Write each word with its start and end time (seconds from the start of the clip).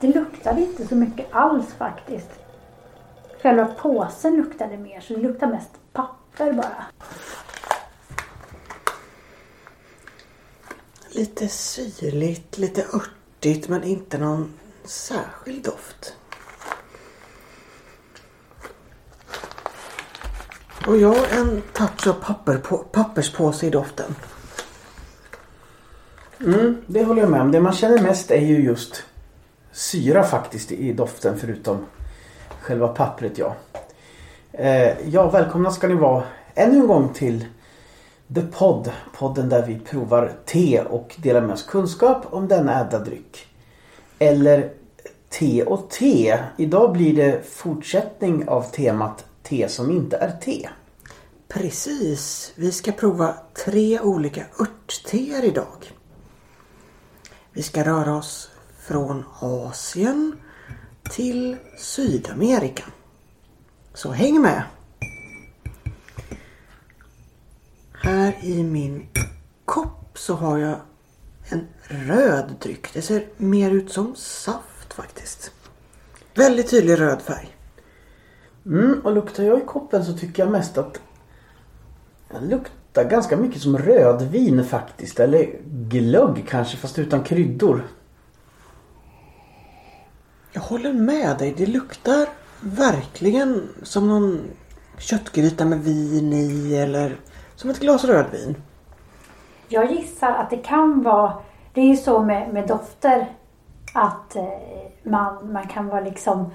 Det 0.00 0.06
luktade 0.06 0.60
inte 0.60 0.86
så 0.86 0.94
mycket 0.94 1.26
alls 1.30 1.66
faktiskt. 1.78 2.30
Själva 3.42 3.64
påsen 3.64 4.36
luktade 4.36 4.76
mer 4.76 5.00
så 5.00 5.14
det 5.14 5.20
luktade 5.20 5.52
mest 5.52 5.70
papper 5.92 6.52
bara. 6.52 6.84
Lite 11.10 11.48
syrligt, 11.48 12.58
lite 12.58 12.82
örtigt 12.82 13.68
men 13.68 13.84
inte 13.84 14.18
någon 14.18 14.52
särskild 14.84 15.64
doft. 15.64 16.16
Och 20.86 20.96
jag 20.96 21.38
en 21.38 21.62
touch 21.72 22.06
av 22.06 22.12
papper 22.12 22.58
på, 22.58 22.78
papperspåse 22.78 23.66
i 23.66 23.70
doften. 23.70 24.14
Mm, 26.40 26.82
det 26.86 27.04
håller 27.04 27.22
jag 27.22 27.30
med 27.30 27.40
om. 27.40 27.52
Det 27.52 27.60
man 27.60 27.72
känner 27.72 28.02
mest 28.02 28.30
är 28.30 28.40
ju 28.40 28.62
just 28.62 29.04
syra 29.72 30.22
faktiskt 30.22 30.72
i 30.72 30.92
doften 30.92 31.38
förutom 31.38 31.86
själva 32.60 32.88
pappret 32.88 33.38
ja. 33.38 33.54
Eh, 34.52 35.08
ja, 35.08 35.30
välkomna 35.30 35.70
ska 35.70 35.88
ni 35.88 35.94
vara 35.94 36.22
ännu 36.54 36.76
en 36.76 36.86
gång 36.86 37.08
till 37.08 37.44
The 38.34 38.42
Pod. 38.42 38.92
Podden 39.18 39.48
där 39.48 39.66
vi 39.66 39.78
provar 39.78 40.32
te 40.44 40.80
och 40.80 41.16
delar 41.18 41.40
med 41.40 41.50
oss 41.50 41.62
kunskap 41.62 42.26
om 42.30 42.48
denna 42.48 42.80
ädla 42.80 42.98
dryck. 42.98 43.46
Eller 44.18 44.72
te 45.28 45.62
och 45.62 45.90
te. 45.90 46.38
Idag 46.56 46.92
blir 46.92 47.16
det 47.16 47.46
fortsättning 47.50 48.48
av 48.48 48.62
temat 48.62 49.24
te 49.42 49.68
som 49.68 49.90
inte 49.90 50.16
är 50.16 50.30
te. 50.30 50.68
Precis. 51.48 52.52
Vi 52.54 52.72
ska 52.72 52.92
prova 52.92 53.34
tre 53.64 54.00
olika 54.00 54.44
örtteer 54.60 55.44
idag. 55.44 55.92
Vi 57.52 57.62
ska 57.62 57.84
röra 57.84 58.16
oss 58.16 58.50
från 58.88 59.24
Asien 59.40 60.36
till 61.10 61.56
Sydamerika. 61.78 62.84
Så 63.94 64.10
häng 64.10 64.42
med! 64.42 64.62
Här 67.92 68.34
i 68.42 68.62
min 68.62 69.06
kopp 69.64 70.18
så 70.18 70.34
har 70.34 70.58
jag 70.58 70.76
en 71.48 71.66
röd 71.82 72.54
dryck. 72.60 72.92
Det 72.92 73.02
ser 73.02 73.26
mer 73.36 73.70
ut 73.70 73.92
som 73.92 74.14
saft 74.16 74.94
faktiskt. 74.94 75.50
Väldigt 76.34 76.70
tydlig 76.70 77.00
röd 77.00 77.22
färg. 77.22 77.56
Mm, 78.66 79.00
och 79.04 79.12
luktar 79.12 79.44
jag 79.44 79.58
i 79.58 79.64
koppen 79.66 80.04
så 80.04 80.12
tycker 80.12 80.42
jag 80.42 80.52
mest 80.52 80.78
att 80.78 81.00
den 82.30 82.48
luktar 82.48 83.04
ganska 83.04 83.36
mycket 83.36 83.62
som 83.62 83.78
rödvin 83.78 84.64
faktiskt. 84.64 85.20
Eller 85.20 85.60
glögg 85.64 86.48
kanske 86.48 86.76
fast 86.76 86.98
utan 86.98 87.24
kryddor. 87.24 87.84
Jag 90.52 90.60
håller 90.60 90.92
med 90.92 91.38
dig. 91.38 91.54
Det 91.56 91.66
luktar 91.66 92.28
verkligen 92.60 93.68
som 93.82 94.08
någon 94.08 94.50
köttgryta 94.98 95.64
med 95.64 95.78
vin 95.78 96.32
i 96.32 96.76
eller 96.76 97.16
som 97.56 97.70
ett 97.70 97.80
glas 97.80 98.04
rödvin. 98.04 98.56
Jag 99.68 99.92
gissar 99.92 100.32
att 100.32 100.50
det 100.50 100.56
kan 100.56 101.02
vara, 101.02 101.32
det 101.72 101.80
är 101.80 101.86
ju 101.86 101.96
så 101.96 102.22
med, 102.22 102.54
med 102.54 102.68
dofter 102.68 103.32
att 103.94 104.36
eh, 104.36 104.44
man, 105.02 105.52
man 105.52 105.68
kan 105.68 105.86
vara 105.86 106.00
liksom 106.00 106.50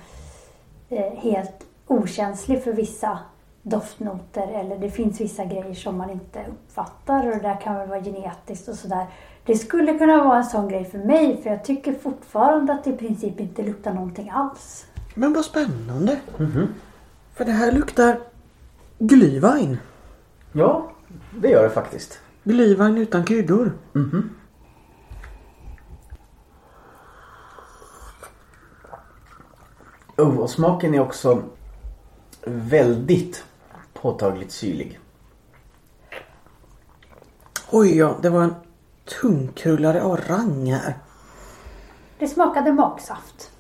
eh, 0.90 1.14
helt 1.18 1.66
okänslig 1.88 2.64
för 2.64 2.74
vissa 2.74 3.20
doftnoter 3.64 4.48
eller 4.48 4.78
det 4.78 4.92
finns 4.92 5.22
vissa 5.22 5.46
grejer 5.46 5.74
som 5.74 5.98
man 5.98 6.10
inte 6.10 6.46
uppfattar 6.50 7.28
och 7.28 7.36
det 7.36 7.42
där 7.42 7.62
kan 7.62 7.76
väl 7.76 7.90
vara 7.90 8.02
genetiskt 8.02 8.68
och 8.68 8.76
sådär. 8.76 9.08
Det 9.46 9.56
skulle 9.56 9.98
kunna 9.98 10.24
vara 10.24 10.38
en 10.38 10.46
sån 10.46 10.68
grej 10.68 10.86
för 10.86 10.98
mig 10.98 11.42
för 11.44 11.50
jag 11.50 11.64
tycker 11.64 11.94
fortfarande 11.94 12.74
att 12.74 12.84
det 12.84 12.90
i 12.90 12.98
princip 12.98 13.40
inte 13.40 13.64
luktar 13.64 13.94
någonting 13.94 14.30
alls. 14.30 14.86
Men 15.16 15.34
vad 15.34 15.46
spännande. 15.46 16.20
För 17.34 17.46
det 17.46 17.52
här 17.52 17.72
luktar 17.72 18.20
glühwein. 19.00 19.78
Ja, 20.52 20.92
det 21.38 21.50
gör 21.50 21.64
det 21.64 21.70
faktiskt. 21.70 22.20
Glühwein 22.44 22.98
utan 22.98 23.24
kryddor. 23.24 23.72
Oh, 30.18 30.38
och 30.38 30.50
smaken 30.50 30.94
är 30.94 31.00
också 31.00 31.44
väldigt 32.46 33.46
påtagligt 34.04 34.52
syrlig. 34.52 35.00
Oj 37.72 37.98
ja, 37.98 38.16
det 38.22 38.30
var 38.30 38.44
en 38.44 38.56
tungkrullare 39.22 40.04
orang 40.04 40.72
här. 40.72 40.98
Det 42.20 42.28
smakade 42.28 42.72
magsaft. 42.72 43.52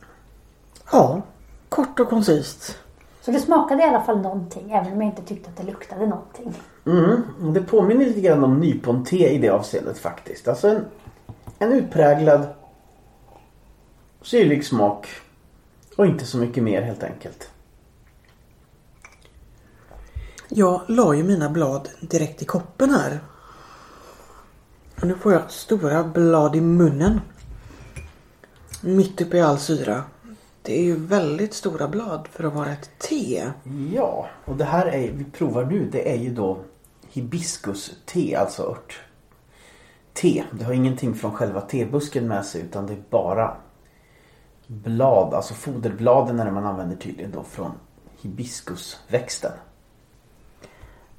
Ja, 0.91 1.21
kort 1.69 1.99
och 1.99 2.09
koncist. 2.09 2.77
Så 3.21 3.31
det 3.31 3.39
smakade 3.39 3.83
i 3.83 3.85
alla 3.85 4.01
fall 4.01 4.21
någonting 4.21 4.71
även 4.71 4.93
om 4.93 5.01
jag 5.01 5.09
inte 5.09 5.21
tyckte 5.21 5.49
att 5.49 5.57
det 5.57 5.63
luktade 5.63 6.07
någonting. 6.07 6.53
Mm, 6.85 7.53
det 7.53 7.61
påminner 7.61 8.05
lite 8.05 8.21
grann 8.21 8.43
om 8.43 8.59
nyponte 8.59 9.15
i 9.15 9.37
det 9.37 9.49
avseendet 9.49 9.97
faktiskt. 9.97 10.47
Alltså 10.47 10.67
en, 10.67 10.85
en 11.59 11.73
utpräglad 11.73 12.47
syrlig 14.21 14.65
smak 14.65 15.07
och 15.97 16.05
inte 16.05 16.25
så 16.25 16.37
mycket 16.37 16.63
mer 16.63 16.81
helt 16.81 17.03
enkelt. 17.03 17.52
Jag 20.55 20.81
la 20.87 21.13
ju 21.13 21.23
mina 21.23 21.49
blad 21.49 21.89
direkt 21.99 22.41
i 22.41 22.45
koppen 22.45 22.89
här. 22.89 23.19
Och 25.01 25.07
nu 25.07 25.15
får 25.15 25.33
jag 25.33 25.51
stora 25.51 26.03
blad 26.03 26.55
i 26.55 26.61
munnen. 26.61 27.21
Mitt 28.81 29.21
uppe 29.21 29.37
i 29.37 29.41
all 29.41 29.57
syra. 29.57 30.03
Det 30.61 30.79
är 30.79 30.83
ju 30.83 30.95
väldigt 30.95 31.53
stora 31.53 31.87
blad 31.87 32.27
för 32.31 32.43
att 32.43 32.53
vara 32.53 32.71
ett 32.71 32.89
te. 32.97 33.51
Ja, 33.93 34.27
och 34.45 34.55
det 34.55 34.63
här 34.63 34.85
är, 34.85 35.11
vi 35.11 35.23
provar 35.23 35.65
nu, 35.65 35.89
det 35.91 36.11
är 36.11 36.17
ju 36.17 36.33
då 36.33 36.57
hibiskus-te, 37.09 38.35
alltså 38.35 38.63
ört. 38.63 39.01
Te, 40.13 40.43
det 40.51 40.65
har 40.65 40.73
ingenting 40.73 41.15
från 41.15 41.31
själva 41.31 41.61
tebusken 41.61 42.27
med 42.27 42.45
sig 42.45 42.61
utan 42.61 42.87
det 42.87 42.93
är 42.93 43.03
bara 43.09 43.57
blad, 44.67 45.33
alltså 45.33 45.53
foderbladen 45.53 46.39
är 46.39 46.45
det 46.45 46.51
man 46.51 46.65
använder 46.65 46.95
tydligen 46.95 47.31
då 47.31 47.43
från 47.43 47.71
hibiskusväxten. 48.21 49.51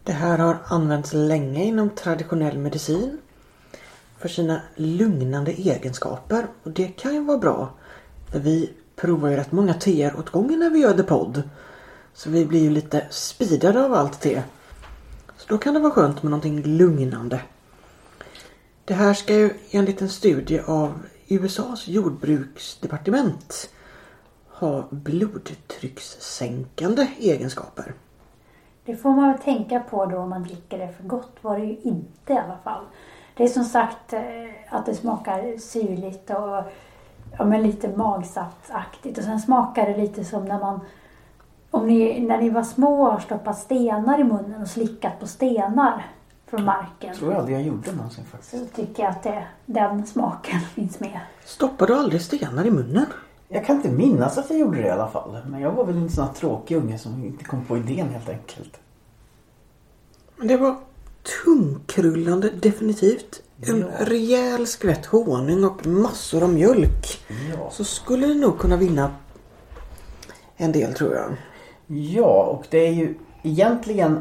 Det 0.04 0.12
här 0.12 0.38
har 0.38 0.58
använts 0.66 1.12
länge 1.12 1.64
inom 1.64 1.90
traditionell 1.90 2.58
medicin. 2.58 3.18
För 4.18 4.28
sina 4.28 4.60
lugnande 4.76 5.52
egenskaper. 5.52 6.46
Och 6.62 6.70
det 6.70 6.88
kan 6.88 7.14
ju 7.14 7.24
vara 7.24 7.38
bra. 7.38 7.74
För 8.30 8.38
vi 8.38 8.70
provar 8.96 9.28
ju 9.28 9.36
rätt 9.36 9.52
många 9.52 9.74
teer 9.74 10.18
åt 10.18 10.30
gången 10.30 10.58
när 10.58 10.70
vi 10.70 10.78
gör 10.78 10.96
The 10.96 11.02
Podd. 11.02 11.42
Så 12.14 12.30
vi 12.30 12.46
blir 12.46 12.60
ju 12.60 12.70
lite 12.70 13.06
speedade 13.10 13.84
av 13.84 13.94
allt 13.94 14.20
te. 14.20 14.42
Så 15.36 15.44
då 15.48 15.58
kan 15.58 15.74
det 15.74 15.80
vara 15.80 15.92
skönt 15.92 16.22
med 16.22 16.30
någonting 16.30 16.62
lugnande. 16.62 17.40
Det 18.84 18.94
här 18.94 19.14
ska 19.14 19.34
ju 19.34 19.50
enligt 19.70 20.02
en 20.02 20.08
studie 20.08 20.60
av 20.66 21.02
USAs 21.28 21.88
jordbruksdepartement 21.88 23.70
ha 24.48 24.88
blodtryckssänkande 24.90 27.06
egenskaper. 27.18 27.94
Det 28.84 28.96
får 28.96 29.10
man 29.10 29.28
väl 29.28 29.38
tänka 29.38 29.80
på 29.80 30.06
då 30.06 30.18
om 30.18 30.30
man 30.30 30.42
dricker 30.42 30.78
det 30.78 30.92
för 30.92 31.04
gott 31.04 31.36
var 31.40 31.58
det 31.58 31.64
ju 31.64 31.76
inte 31.82 32.32
i 32.32 32.38
alla 32.38 32.56
fall. 32.64 32.84
Det 33.36 33.44
är 33.44 33.48
som 33.48 33.64
sagt 33.64 34.12
eh, 34.12 34.20
att 34.68 34.86
det 34.86 34.94
smakar 34.94 35.58
syrligt 35.58 36.30
och 36.30 36.62
ja, 37.38 37.44
men 37.44 37.62
lite 37.62 37.88
magsaftaktigt 37.88 39.18
och 39.18 39.24
sen 39.24 39.40
smakar 39.40 39.86
det 39.86 39.96
lite 39.96 40.24
som 40.24 40.44
när 40.44 40.58
man 40.58 40.80
om 41.70 41.86
ni, 41.86 42.20
när 42.20 42.38
ni 42.38 42.50
var 42.50 42.62
små 42.62 43.10
har 43.10 43.18
stoppat 43.18 43.58
stenar 43.58 44.20
i 44.20 44.24
munnen 44.24 44.62
och 44.62 44.68
slickat 44.68 45.20
på 45.20 45.26
stenar 45.26 46.06
från 46.46 46.64
marken. 46.64 47.14
tror 47.14 47.32
jag 47.32 47.40
aldrig 47.40 47.56
jag 47.56 47.64
gjorde 47.64 47.92
någonsin 47.92 48.24
faktiskt. 48.24 48.52
Så 48.52 48.76
tycker 48.76 49.02
jag 49.02 49.10
att 49.10 49.22
det, 49.22 49.44
den 49.66 50.06
smaken 50.06 50.60
finns 50.74 51.00
med. 51.00 51.20
Stoppar 51.44 51.86
du 51.86 51.94
aldrig 51.96 52.20
stenar 52.20 52.64
i 52.66 52.70
munnen? 52.70 53.06
Jag 53.54 53.64
kan 53.66 53.76
inte 53.76 53.88
minnas 53.88 54.38
att 54.38 54.50
jag 54.50 54.58
gjorde 54.58 54.82
det 54.82 54.86
i 54.86 54.90
alla 54.90 55.08
fall. 55.08 55.36
Men 55.46 55.60
jag 55.60 55.72
var 55.72 55.84
väl 55.84 55.96
en 55.96 56.10
sån 56.10 56.24
här 56.24 56.32
tråkig 56.32 56.76
unge 56.76 56.98
som 56.98 57.24
inte 57.24 57.44
kom 57.44 57.64
på 57.64 57.76
idén 57.76 58.08
helt 58.08 58.28
enkelt. 58.28 58.80
Men 60.36 60.48
det 60.48 60.56
var 60.56 60.76
tungkrullande 61.44 62.50
definitivt. 62.50 63.42
En 63.66 63.80
Ja. 63.80 63.86
rejäl 64.00 64.66
skvätt 64.66 65.06
honung 65.06 65.64
och 65.64 65.86
massor 65.86 66.42
av 66.42 66.48
mjölk. 66.54 67.24
Ja. 67.54 67.70
Så 67.70 67.84
skulle 67.84 68.26
det 68.26 68.34
nog 68.34 68.58
kunna 68.58 68.76
vinna 68.76 69.10
en 70.56 70.72
del 70.72 70.94
tror 70.94 71.14
jag. 71.14 71.36
Ja, 71.86 72.44
och 72.44 72.66
det 72.70 72.78
är 72.86 72.92
ju 72.92 73.14
egentligen 73.42 74.20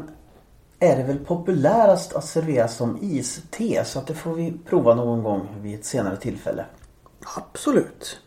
är 0.78 0.96
det 0.96 1.02
väl 1.02 1.18
populärast 1.18 2.12
att 2.12 2.24
servera 2.24 2.68
som 2.68 2.98
iste 3.00 3.84
så 3.84 3.98
att 3.98 4.06
det 4.06 4.14
får 4.14 4.34
vi 4.34 4.52
prova 4.68 4.94
någon 4.94 5.22
gång 5.22 5.48
vid 5.60 5.74
ett 5.74 5.84
senare 5.84 6.16
tillfälle. 6.16 6.64
Absolut. 7.36 8.20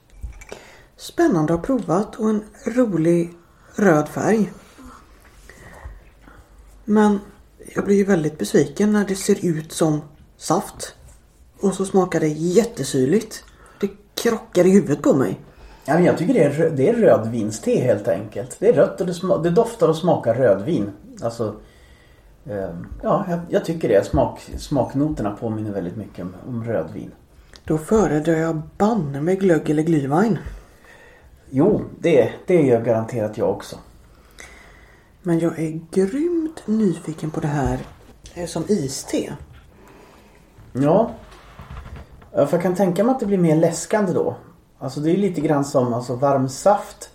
Spännande 0.97 1.53
att 1.53 1.59
ha 1.59 1.65
provat 1.65 2.15
och 2.15 2.29
en 2.29 2.43
rolig 2.65 3.33
röd 3.75 4.07
färg. 4.07 4.51
Men 6.85 7.19
jag 7.75 7.85
blir 7.85 7.95
ju 7.95 8.03
väldigt 8.03 8.37
besviken 8.37 8.91
när 8.91 9.05
det 9.05 9.15
ser 9.15 9.45
ut 9.45 9.71
som 9.71 10.01
saft. 10.37 10.95
Och 11.59 11.73
så 11.73 11.85
smakar 11.85 12.19
det 12.19 12.27
jättesyrligt. 12.27 13.43
Det 13.79 13.89
krockar 14.15 14.65
i 14.65 14.69
huvudet 14.69 15.01
på 15.01 15.13
mig. 15.13 15.39
Ja, 15.85 15.93
men 15.93 16.03
jag 16.03 16.17
tycker 16.17 16.33
det 16.33 16.43
är, 16.43 16.69
det 16.69 16.89
är 16.89 16.93
rödvinste 16.93 17.71
helt 17.71 18.07
enkelt. 18.07 18.55
Det 18.59 18.69
är 18.69 18.73
rött 18.73 19.01
och 19.01 19.07
det, 19.07 19.43
det 19.43 19.49
doftar 19.49 19.87
och 19.87 19.95
smakar 19.95 20.33
rödvin. 20.33 20.91
Alltså, 21.21 21.55
eh, 22.45 22.69
ja, 23.03 23.25
jag, 23.29 23.39
jag 23.49 23.65
tycker 23.65 23.89
det. 23.89 24.05
Smak, 24.05 24.39
smaknoterna 24.57 25.31
påminner 25.31 25.71
väldigt 25.71 25.95
mycket 25.95 26.25
om, 26.25 26.35
om 26.47 26.63
rödvin. 26.63 27.11
Då 27.63 27.77
föredrar 27.77 28.33
jag 28.33 28.61
banne 28.77 29.21
med 29.21 29.39
glögg 29.39 29.69
eller 29.69 29.83
glühwein. 29.83 30.37
Jo, 31.49 31.81
det, 31.99 32.31
det 32.45 32.61
gör 32.61 32.81
garanterat 32.81 33.37
jag 33.37 33.49
också. 33.49 33.75
Men 35.21 35.39
jag 35.39 35.59
är 35.59 35.79
grymt 35.91 36.67
nyfiken 36.67 37.31
på 37.31 37.39
det 37.39 37.47
här 37.47 37.79
eh, 38.33 38.45
som 38.45 38.63
iste. 38.67 39.37
Ja. 40.73 41.11
För 42.31 42.49
jag 42.51 42.61
kan 42.61 42.75
tänka 42.75 43.03
mig 43.03 43.13
att 43.13 43.19
det 43.19 43.25
blir 43.25 43.37
mer 43.37 43.55
läskande 43.55 44.13
då. 44.13 44.35
Alltså 44.79 44.99
det 44.99 45.11
är 45.11 45.17
lite 45.17 45.41
grann 45.41 45.65
som 45.65 45.93
alltså, 45.93 46.15
varm 46.15 46.49
saft. 46.49 47.09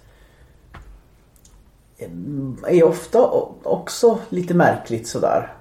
Är 2.67 2.85
ofta 2.85 3.31
också 3.62 4.19
lite 4.28 4.55
märkligt 4.55 5.06
sådär. 5.08 5.55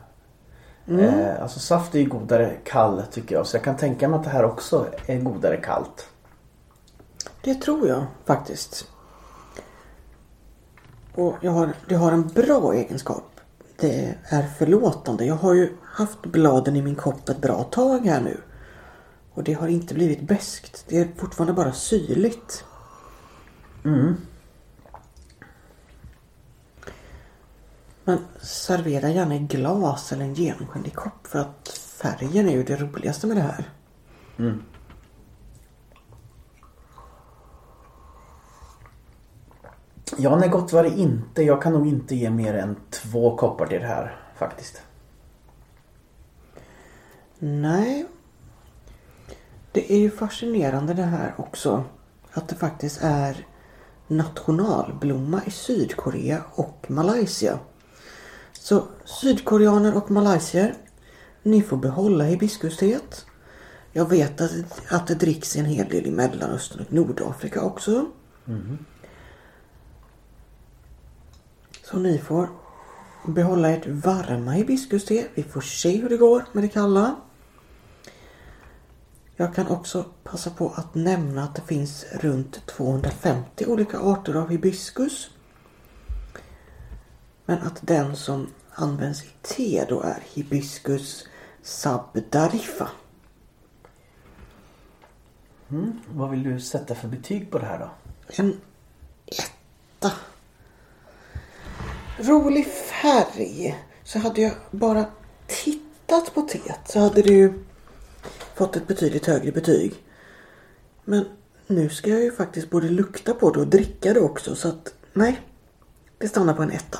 Eh, 0.87 1.41
alltså 1.41 1.59
saft 1.59 1.95
är 1.95 1.99
ju 1.99 2.05
godare 2.05 2.53
kall 2.63 3.03
tycker 3.11 3.35
jag. 3.35 3.47
Så 3.47 3.57
jag 3.57 3.63
kan 3.63 3.77
tänka 3.77 4.07
mig 4.07 4.17
att 4.17 4.23
det 4.23 4.29
här 4.29 4.45
också 4.45 4.87
är 5.05 5.19
godare 5.19 5.57
kallt. 5.57 6.07
Det 7.43 7.55
tror 7.55 7.87
jag 7.87 8.05
faktiskt. 8.25 8.87
Och 11.15 11.35
jag 11.41 11.51
har, 11.51 11.73
det 11.87 11.95
har 11.95 12.11
en 12.11 12.27
bra 12.27 12.73
egenskap. 12.73 13.39
Det 13.79 14.17
är 14.23 14.47
förlåtande. 14.47 15.25
Jag 15.25 15.35
har 15.35 15.53
ju 15.53 15.77
haft 15.83 16.21
bladen 16.21 16.75
i 16.75 16.81
min 16.81 16.95
kopp 16.95 17.29
ett 17.29 17.41
bra 17.41 17.63
tag 17.63 18.05
här 18.05 18.21
nu. 18.21 18.41
Och 19.33 19.43
det 19.43 19.53
har 19.53 19.67
inte 19.67 19.93
blivit 19.93 20.21
beskt. 20.21 20.85
Det 20.87 20.97
är 20.97 21.07
fortfarande 21.17 21.53
bara 21.53 21.73
syrligt. 21.73 22.65
Men 28.03 28.19
servera 28.41 29.09
gärna 29.09 29.35
i 29.35 29.39
glas 29.39 30.11
eller 30.11 30.25
en 30.25 30.33
genomskinlig 30.33 30.95
kopp 30.95 31.27
för 31.27 31.39
att 31.39 31.67
färgen 31.67 32.49
är 32.49 32.53
ju 32.53 32.63
det 32.63 32.75
roligaste 32.75 33.27
med 33.27 33.37
det 33.37 33.41
här. 33.41 33.69
Ja, 40.17 40.35
nej 40.35 40.49
gott 40.49 40.73
var 40.73 40.83
det 40.83 40.89
inte. 40.89 41.43
Jag 41.43 41.61
kan 41.61 41.73
nog 41.73 41.87
inte 41.87 42.15
ge 42.15 42.29
mer 42.29 42.53
än 42.53 42.75
två 42.89 43.37
koppar 43.37 43.65
till 43.65 43.81
det 43.81 43.87
här 43.87 44.17
faktiskt. 44.35 44.81
Nej. 47.39 48.05
Det 49.71 49.93
är 49.93 49.97
ju 49.97 50.11
fascinerande 50.11 50.93
det 50.93 51.03
här 51.03 51.33
också. 51.37 51.83
Att 52.31 52.47
det 52.47 52.55
faktiskt 52.55 52.99
är 53.01 53.47
nationalblomma 54.07 55.41
i 55.45 55.51
Sydkorea 55.51 56.41
och 56.51 56.85
Malaysia. 56.87 57.59
Så 58.51 58.83
sydkoreaner 59.05 59.97
och 59.97 60.11
malaysier, 60.11 60.73
ni 61.43 61.61
får 61.61 61.77
behålla 61.77 62.23
hibiskusteet. 62.23 63.25
Jag 63.91 64.09
vet 64.09 64.41
att, 64.41 64.51
att 64.89 65.07
det 65.07 65.15
dricks 65.15 65.55
en 65.55 65.65
hel 65.65 65.89
del 65.89 66.05
i 66.05 66.11
Mellanöstern 66.11 66.85
och 66.85 66.93
Nordafrika 66.93 67.61
också. 67.61 68.05
Så 71.91 71.99
ni 71.99 72.17
får 72.17 72.49
behålla 73.27 73.69
ert 73.69 73.87
varma 73.87 74.51
hibiskuste. 74.51 75.27
Vi 75.35 75.43
får 75.43 75.61
se 75.61 75.97
hur 75.97 76.09
det 76.09 76.17
går 76.17 76.45
med 76.51 76.63
det 76.63 76.67
kalla. 76.67 77.15
Jag 79.35 79.55
kan 79.55 79.67
också 79.67 80.05
passa 80.23 80.49
på 80.49 80.69
att 80.75 80.95
nämna 80.95 81.43
att 81.43 81.55
det 81.55 81.61
finns 81.61 82.05
runt 82.11 82.65
250 82.65 83.65
olika 83.65 83.99
arter 83.99 84.33
av 84.33 84.49
hibiskus. 84.49 85.29
Men 87.45 87.57
att 87.57 87.79
den 87.81 88.15
som 88.15 88.47
används 88.71 89.23
i 89.23 89.29
te 89.41 89.85
då 89.89 90.01
är 90.01 90.23
hibiscus 90.33 91.27
sabdarifa. 91.61 92.89
Vad 96.09 96.29
vill 96.29 96.43
du 96.43 96.59
sätta 96.59 96.95
för 96.95 97.07
betyg 97.07 97.51
på 97.51 97.59
det 97.59 97.65
här 97.65 97.79
då? 97.79 97.89
En 98.27 98.61
etta. 99.25 100.11
Rolig 102.23 102.65
färg. 102.65 103.75
Så 104.03 104.19
hade 104.19 104.41
jag 104.41 104.51
bara 104.71 105.05
tittat 105.47 106.33
på 106.33 106.41
teet 106.41 106.79
så 106.85 106.99
hade 106.99 107.21
det 107.21 107.33
ju 107.33 107.53
fått 108.55 108.75
ett 108.75 108.87
betydligt 108.87 109.25
högre 109.25 109.51
betyg. 109.51 109.93
Men 111.05 111.25
nu 111.67 111.89
ska 111.89 112.09
jag 112.09 112.21
ju 112.21 112.31
faktiskt 112.31 112.69
både 112.69 112.89
lukta 112.89 113.33
på 113.33 113.51
det 113.51 113.59
och 113.59 113.67
dricka 113.67 114.13
det 114.13 114.19
också 114.19 114.55
så 114.55 114.67
att 114.67 114.93
nej. 115.13 115.39
Det 116.17 116.27
stannar 116.27 116.53
på 116.53 116.63
en 116.63 116.71
etta. 116.71 116.99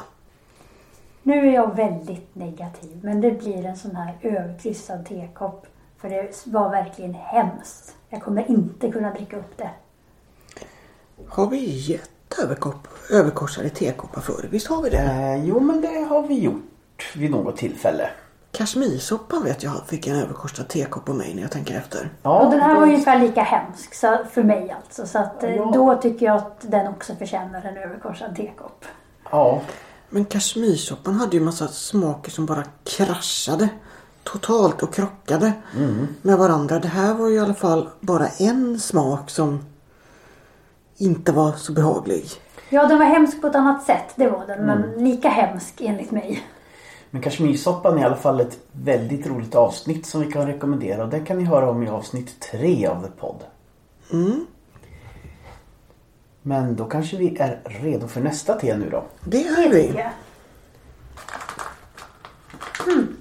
Nu 1.24 1.48
är 1.50 1.54
jag 1.54 1.76
väldigt 1.76 2.36
negativ 2.36 3.00
men 3.04 3.22
det 3.22 3.32
blir 3.32 3.66
en 3.66 3.78
sån 3.78 3.96
här 3.96 4.18
överkryssad 4.22 5.06
tekopp. 5.06 5.68
För 5.98 6.10
det 6.10 6.46
var 6.46 6.70
verkligen 6.70 7.14
hemskt. 7.14 7.96
Jag 8.10 8.22
kommer 8.22 8.52
inte 8.52 8.92
kunna 8.92 9.14
dricka 9.14 9.38
upp 9.38 9.58
det. 9.58 9.70
Har 11.28 11.50
vi 11.50 11.58
gett 11.58 12.10
överkopp, 12.40 12.88
överkorsade 13.10 13.70
tekoppar 13.70 14.22
förr? 14.22 14.48
Visst 14.52 14.68
har 14.68 14.82
vi 14.82 14.90
det? 14.90 14.98
Eh, 14.98 15.46
jo, 15.46 15.60
men 15.60 15.82
det 15.82 16.04
har 16.10 16.28
vi 16.28 16.40
gjort 16.40 17.12
vid 17.16 17.32
något 17.32 17.58
tillfälle. 17.58 18.10
Kashmirsoppan 18.52 19.44
vet 19.44 19.64
jag 19.64 19.74
fick 19.88 20.08
en 20.08 20.16
överkorsad 20.16 20.68
tekopp 20.68 21.06
på 21.06 21.14
mig 21.14 21.34
när 21.36 21.42
jag 21.42 21.52
tänker 21.52 21.78
efter. 21.78 22.10
Ja, 22.24 22.40
och 22.46 22.52
den 22.52 22.60
här 22.62 22.76
var 22.76 22.84
ungefär 22.84 23.20
lika 23.20 23.42
hemsk 23.42 23.94
så, 23.94 24.18
för 24.32 24.44
mig 24.44 24.76
alltså. 24.78 25.08
Så 25.08 25.20
att, 25.20 25.44
eh, 25.44 25.56
Ja. 25.56 25.72
då 25.74 25.96
tycker 25.96 26.26
jag 26.26 26.36
att 26.38 26.58
den 26.62 26.88
också 26.88 27.16
förtjänar 27.16 27.62
en 27.66 27.78
överkorsad 27.78 28.36
tekopp. 28.36 28.86
Ja, 29.32 29.62
Men 30.10 30.26
kashmirsoppan 30.26 31.14
hade 31.14 31.38
ju 31.38 31.44
massa 31.44 31.68
smaker 31.68 32.32
som 32.32 32.46
bara 32.46 32.64
kraschade 32.84 33.70
totalt 34.24 34.84
och 34.84 34.94
krockade 34.94 35.54
med 36.22 36.38
varandra. 36.38 36.80
Det 36.80 36.88
här 36.88 37.14
var 37.14 37.28
ju 37.28 37.36
i 37.36 37.40
alla 37.40 37.54
fall 37.54 37.90
bara 38.00 38.28
en 38.28 38.80
smak 38.80 39.30
som 39.30 39.66
inte 41.02 41.32
var 41.32 41.52
så 41.52 41.74
behaglig. 41.74 42.26
Ja, 42.70 42.88
den 42.88 43.00
var 43.00 43.06
hemsk 43.06 43.42
på 43.42 43.48
ett 43.48 43.56
annat 43.56 43.84
sätt, 43.84 44.14
det 44.16 44.30
var 44.30 44.48
den. 44.48 44.66
Men 44.66 45.04
lika 45.04 45.30
hemsk 45.30 45.82
enligt 45.82 46.12
mig. 46.12 46.44
men 47.10 47.22
kashmirsoppan 47.22 47.98
är 47.98 48.02
i 48.02 48.04
alla 48.04 48.16
fall 48.16 48.40
ett 48.40 48.60
väldigt 48.72 49.28
roligt 49.28 49.56
avsnitt 49.56 50.06
som 50.06 50.22
vi 50.22 50.32
kan 50.32 50.48
rekommendera. 50.48 51.04
Och 51.04 51.10
det 51.10 51.20
kan 51.20 51.38
ni 51.38 51.44
höra 51.44 51.70
om 51.70 51.84
i 51.84 51.90
avsnitt 51.90 52.40
tre 52.40 52.88
av 52.88 53.04
The 53.04 53.12
Podd. 53.12 53.44
Men 56.42 56.76
då 56.76 56.86
kanske 56.86 57.18
vi 57.18 57.38
är 57.38 57.60
redo 57.66 58.08
för 58.08 58.22
nästa 58.22 58.54
te 58.54 58.78
nu 58.78 58.90
då. 58.90 59.04
Det 59.24 59.48
är 59.48 59.70
vi. 59.70 60.04
Mm. 62.88 63.18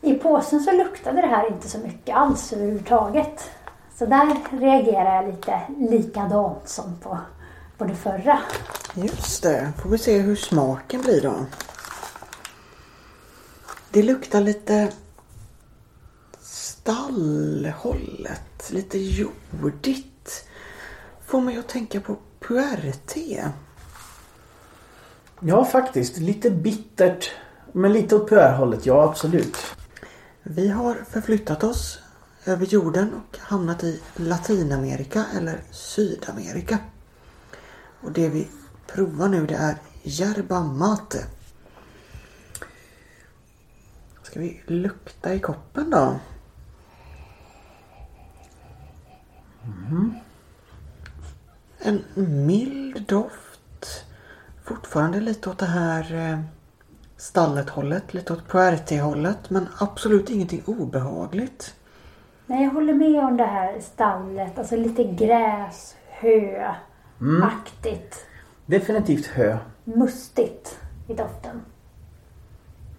I 0.00 0.14
påsen 0.14 0.60
så 0.60 0.72
luktade 0.72 1.20
det 1.20 1.26
här 1.26 1.52
inte 1.52 1.68
så 1.68 1.78
mycket 1.78 2.16
alls 2.16 2.52
överhuvudtaget. 2.52 3.50
Så 3.98 4.06
där 4.06 4.36
reagerar 4.50 5.14
jag 5.14 5.26
lite 5.30 5.60
likadant 5.78 6.68
som 6.68 6.96
på, 7.02 7.18
på 7.78 7.84
det 7.84 7.94
förra. 7.94 8.38
Just 8.94 9.42
det. 9.42 9.72
Får 9.82 9.90
vi 9.90 9.98
se 9.98 10.18
hur 10.18 10.36
smaken 10.36 11.02
blir 11.02 11.22
då. 11.22 11.34
Det 13.90 14.02
luktar 14.02 14.40
lite 14.40 14.92
stallhållet. 16.40 18.70
Lite 18.70 18.98
jordigt. 18.98 20.48
Får 21.26 21.40
mig 21.40 21.58
att 21.58 21.68
tänka 21.68 22.00
på 22.00 22.16
puerté. 22.40 23.44
Ja, 25.40 25.64
faktiskt. 25.64 26.18
Lite 26.18 26.50
bittert. 26.50 27.30
Men 27.72 27.92
lite 27.92 28.16
åt 28.16 28.28
puerhållet, 28.28 28.86
ja 28.86 29.04
absolut. 29.04 29.56
Vi 30.42 30.68
har 30.68 30.94
förflyttat 30.94 31.64
oss 31.64 31.98
över 32.46 32.66
jorden 32.66 33.14
och 33.14 33.38
hamnat 33.38 33.84
i 33.84 34.00
Latinamerika 34.16 35.24
eller 35.36 35.60
Sydamerika. 35.70 36.78
Och 38.00 38.12
det 38.12 38.28
vi 38.28 38.48
provar 38.86 39.28
nu 39.28 39.46
det 39.46 39.54
är 39.54 39.76
yerba 40.04 40.60
mate. 40.60 41.26
Ska 44.22 44.40
vi 44.40 44.62
lukta 44.66 45.34
i 45.34 45.40
koppen 45.40 45.90
då? 45.90 46.18
Mm. 49.64 50.14
En 51.78 52.04
mild 52.46 53.02
doft. 53.08 54.04
Fortfarande 54.64 55.20
lite 55.20 55.50
åt 55.50 55.58
det 55.58 55.66
här 55.66 56.14
eh, 56.14 56.40
stallet 57.16 57.68
hållet, 57.68 58.14
lite 58.14 58.32
åt 58.32 58.48
Puerty 58.48 58.98
hållet 58.98 59.50
men 59.50 59.68
absolut 59.78 60.30
ingenting 60.30 60.62
obehagligt. 60.66 61.74
Nej, 62.46 62.64
jag 62.64 62.70
håller 62.70 62.94
med 62.94 63.24
om 63.24 63.36
det 63.36 63.44
här 63.44 63.80
stallet. 63.80 64.58
Alltså 64.58 64.76
lite 64.76 65.04
gräs, 65.04 65.96
hö, 66.08 66.72
aktigt, 67.42 68.26
Definitivt 68.66 69.26
hö. 69.26 69.58
mustigt 69.84 70.78
i 71.08 71.14
doften. 71.14 71.60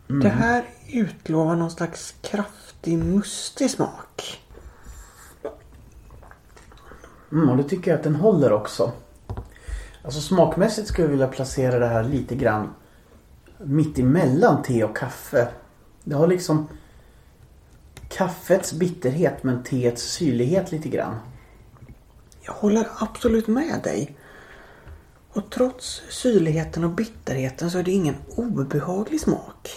Det 0.07 0.29
här 0.29 0.63
utlovar 0.93 1.55
någon 1.55 1.71
slags 1.71 2.15
kraftig 2.21 2.97
mustig 2.97 3.69
smak. 3.69 4.41
Mm, 7.31 7.49
och 7.49 7.57
det 7.57 7.63
tycker 7.63 7.91
jag 7.91 7.97
att 7.97 8.03
den 8.03 8.15
håller 8.15 8.51
också. 8.51 8.91
Alltså 10.03 10.21
smakmässigt 10.21 10.87
skulle 10.87 11.05
jag 11.05 11.11
vilja 11.11 11.27
placera 11.27 11.79
det 11.79 11.87
här 11.87 12.03
lite 12.03 12.35
grann 12.35 12.73
mitt 13.57 13.99
emellan 13.99 14.63
te 14.63 14.83
och 14.83 14.97
kaffe. 14.97 15.47
Det 16.03 16.15
har 16.15 16.27
liksom 16.27 16.67
kaffets 18.17 18.73
bitterhet 18.73 19.43
men 19.43 19.63
teets 19.63 20.03
syrlighet 20.03 20.71
lite 20.71 20.89
grann. 20.89 21.15
Jag 22.41 22.53
håller 22.53 22.87
absolut 22.99 23.47
med 23.47 23.81
dig. 23.83 24.17
Och 25.33 25.49
trots 25.49 26.01
syrligheten 26.09 26.83
och 26.83 26.89
bitterheten 26.89 27.71
så 27.71 27.77
är 27.77 27.83
det 27.83 27.91
ingen 27.91 28.15
obehaglig 28.35 29.21
smak. 29.21 29.69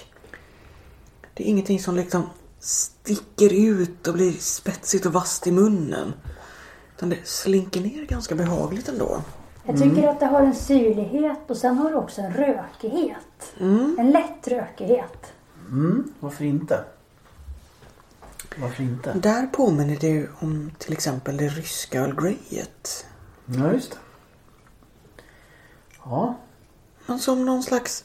Det 1.34 1.44
är 1.44 1.46
ingenting 1.46 1.80
som 1.80 1.96
liksom 1.96 2.22
sticker 2.58 3.52
ut 3.52 4.08
och 4.08 4.14
blir 4.14 4.32
spetsigt 4.32 5.06
och 5.06 5.12
vasst 5.12 5.46
i 5.46 5.52
munnen. 5.52 6.12
Utan 6.96 7.08
det 7.08 7.18
slinker 7.24 7.80
ner 7.80 8.06
ganska 8.06 8.34
behagligt 8.34 8.88
ändå. 8.88 9.22
Jag 9.64 9.78
tycker 9.78 10.08
att 10.08 10.20
det 10.20 10.26
har 10.26 10.42
en 10.42 10.54
syrlighet 10.54 11.50
och 11.50 11.56
sen 11.56 11.78
har 11.78 11.90
det 11.90 11.96
också 11.96 12.20
en 12.20 12.32
rökighet. 12.32 13.54
En 13.98 14.10
lätt 14.10 14.48
rökighet. 14.48 15.32
Mm, 15.70 16.12
varför 16.20 16.44
inte? 16.44 16.84
Varför 18.60 18.82
inte? 18.82 19.12
Där 19.12 19.46
påminner 19.46 19.96
det 20.00 20.08
ju 20.08 20.28
om 20.38 20.70
till 20.78 20.92
exempel 20.92 21.36
det 21.36 21.48
ryska 21.48 22.00
Earl 22.00 22.14
Greyet. 22.22 23.06
Ja, 23.46 23.72
just 23.72 23.90
det. 23.90 23.96
Ja, 26.04 26.38
Men 27.06 27.18
som 27.18 27.46
någon 27.46 27.62
slags 27.62 28.04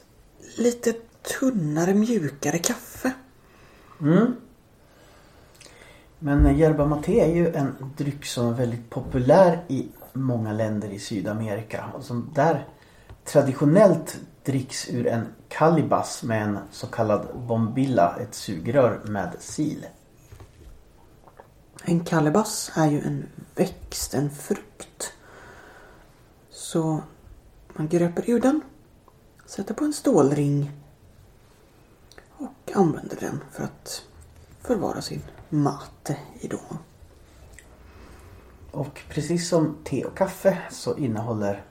lite 0.56 0.92
tunnare, 1.40 1.94
mjukare 1.94 2.58
kaffe. 2.58 3.12
Men 6.18 6.46
yerba 6.46 6.86
mate 6.86 7.12
är 7.12 7.34
ju 7.34 7.54
en 7.54 7.92
dryck 7.96 8.24
som 8.26 8.46
är 8.46 8.52
väldigt 8.52 8.90
populär 8.90 9.64
i 9.68 9.88
många 10.12 10.52
länder 10.52 10.88
i 10.88 10.98
Sydamerika. 10.98 11.84
Och 11.94 12.04
som 12.04 12.30
där 12.34 12.66
traditionellt 13.24 14.20
dricks 14.44 14.88
ur 14.90 15.06
en 15.06 15.26
kalibas 15.48 16.22
med 16.22 16.42
en 16.42 16.58
så 16.70 16.86
kallad 16.86 17.26
bombilla, 17.34 18.16
ett 18.20 18.34
sugrör 18.34 19.00
med 19.04 19.30
sil. 19.52 19.86
En 21.88 22.04
kalebas 22.04 22.72
är 22.74 22.90
ju 22.90 23.00
en 23.00 23.26
växt, 23.54 24.14
en 24.14 24.30
frukt. 24.30 25.12
Så 26.50 27.02
man 27.68 27.88
gröper 27.88 28.30
ur 28.30 28.40
den, 28.40 28.60
sätter 29.44 29.74
på 29.74 29.84
en 29.84 29.92
stålring 29.92 30.70
och 32.30 32.72
använder 32.74 33.16
den 33.20 33.40
för 33.52 33.64
att 33.64 34.02
förvara 34.60 35.02
sin 35.02 35.22
mate 35.48 36.16
i 36.40 36.48
då. 36.48 36.60
Och 38.70 39.02
precis 39.08 39.48
som 39.48 39.76
te 39.84 40.04
och 40.04 40.16
kaffe 40.16 40.58
så 40.70 40.96
innehåller 40.96 41.64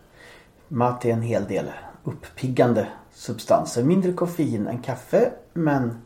mate 0.67 1.11
en 1.11 1.21
hel 1.21 1.47
del 1.47 1.71
uppiggande 2.03 2.87
substanser. 3.13 3.83
Mindre 3.83 4.13
koffein 4.13 4.67
än 4.67 4.81
kaffe 4.81 5.31
men 5.53 6.01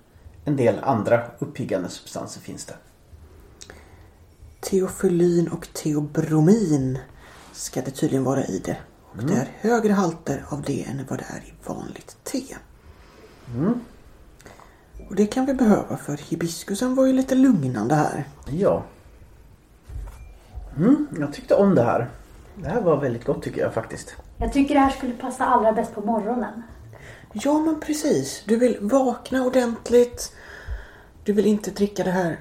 en 0.46 0.56
del 0.56 0.80
andra 0.84 1.32
uppiggande 1.40 1.90
substanser 1.90 2.42
finns 2.42 2.66
det. 2.66 2.76
Teofylin 4.70 5.48
och 5.48 5.74
teobromin 5.74 7.00
ska 7.52 7.82
det 7.82 7.92
tydligen 7.92 8.24
vara 8.24 8.46
i 8.46 8.62
det. 8.66 8.78
Och 9.12 9.24
det 9.24 9.34
är 9.34 9.48
högre 9.60 9.94
halter 9.94 10.46
av 10.50 10.62
det 10.62 10.84
än 10.84 11.06
vad 11.10 11.20
det 11.20 11.26
är 11.30 11.40
i 11.40 11.54
vanligt 11.66 12.18
te. 12.24 12.44
Och 15.10 15.16
det 15.16 15.26
kan 15.26 15.46
vi 15.46 15.54
behöva 15.54 15.98
för 15.98 16.18
hibiskusen 16.18 16.96
var 16.96 17.06
ju 17.06 17.14
lite 17.14 17.36
lugnande 17.36 17.96
här. 17.96 18.28
Ja. 18.50 18.84
Mm, 20.78 21.08
jag 21.20 21.34
tyckte 21.34 21.56
om 21.56 21.76
det 21.76 21.84
här. 21.84 22.10
Det 22.56 22.70
här 22.70 22.82
var 22.82 22.98
väldigt 22.98 23.26
gott 23.26 23.44
tycker 23.44 23.62
jag 23.62 23.74
faktiskt. 23.74 24.16
Jag 24.38 24.54
tycker 24.54 24.74
det 24.74 24.82
här 24.82 24.90
skulle 24.90 25.14
passa 25.14 25.46
allra 25.46 25.74
bäst 25.74 25.96
på 25.96 26.02
morgonen. 26.02 26.64
Ja 27.34 27.60
men 27.60 27.80
precis. 27.80 28.44
Du 28.46 28.56
vill 28.56 28.78
vakna 28.82 29.46
ordentligt. 29.46 30.36
Du 31.24 31.34
vill 31.34 31.46
inte 31.46 31.72
dricka 31.72 32.04
det 32.04 32.12
här 32.12 32.40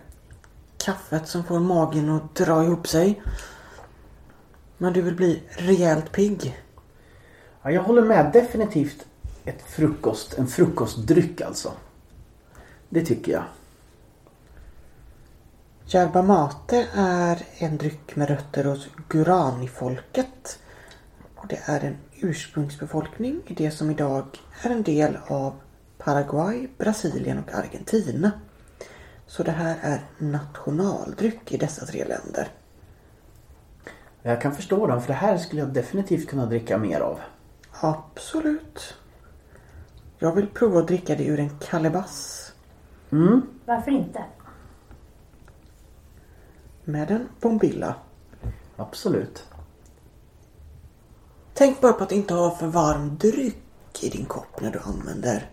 kaffet 0.78 1.28
som 1.28 1.44
får 1.44 1.60
magen 1.60 2.10
att 2.10 2.34
dra 2.34 2.64
ihop 2.64 2.88
sig. 2.88 3.22
Men 4.78 4.92
du 4.92 5.02
vill 5.02 5.14
bli 5.14 5.42
rejält 5.48 6.12
pigg. 6.12 6.58
Ja, 7.62 7.70
jag 7.70 7.82
håller 7.82 8.02
med. 8.02 8.32
Definitivt 8.32 9.06
ett 9.44 9.62
frukost, 9.62 10.38
en 10.38 10.46
frukostdryck 10.46 11.40
alltså. 11.40 11.72
Det 12.88 13.04
tycker 13.04 13.32
jag. 13.32 13.44
Yerba 15.94 16.22
mate 16.22 16.86
är 16.94 17.42
en 17.58 17.76
dryck 17.76 18.16
med 18.16 18.28
rötter 18.28 18.64
hos 18.64 18.88
Guarani-folket. 19.08 20.58
Och 21.34 21.46
det 21.46 21.60
är 21.64 21.80
en 21.80 21.96
ursprungsbefolkning 22.20 23.42
i 23.46 23.54
det 23.54 23.70
som 23.70 23.90
idag 23.90 24.24
är 24.62 24.70
en 24.70 24.82
del 24.82 25.18
av 25.26 25.54
Paraguay, 25.98 26.68
Brasilien 26.78 27.38
och 27.38 27.54
Argentina. 27.54 28.30
Så 29.28 29.42
det 29.42 29.50
här 29.50 29.78
är 29.82 30.00
nationaldryck 30.18 31.52
i 31.52 31.56
dessa 31.56 31.86
tre 31.86 32.04
länder. 32.04 32.48
Jag 34.22 34.40
kan 34.40 34.54
förstå 34.54 34.86
dem 34.86 35.00
för 35.00 35.08
det 35.08 35.14
här 35.14 35.38
skulle 35.38 35.60
jag 35.60 35.72
definitivt 35.72 36.28
kunna 36.28 36.46
dricka 36.46 36.78
mer 36.78 37.00
av. 37.00 37.20
Absolut. 37.80 38.94
Jag 40.18 40.34
vill 40.34 40.46
prova 40.46 40.80
att 40.80 40.86
dricka 40.86 41.14
det 41.14 41.24
ur 41.24 41.40
en 41.40 41.58
kalebass 41.58 42.52
Varför 43.64 43.90
inte? 43.90 44.24
med 46.84 47.10
en 47.10 47.28
bombilla. 47.40 47.94
Absolut. 48.76 49.44
Tänk 51.54 51.80
bara 51.80 51.92
på 51.92 52.04
att 52.04 52.12
inte 52.12 52.34
ha 52.34 52.56
för 52.56 52.66
varm 52.66 53.16
dryck 53.18 54.02
i 54.02 54.08
din 54.08 54.24
kopp 54.24 54.60
när 54.60 54.70
du 54.70 54.78
använder 54.78 55.50